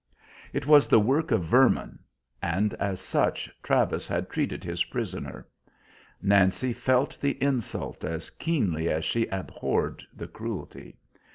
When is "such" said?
2.99-3.51